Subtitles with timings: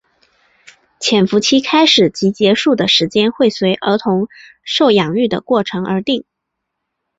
[0.99, 4.29] 潜伏期开始及结束的时间会随儿童
[4.63, 6.25] 受养育的过程而定。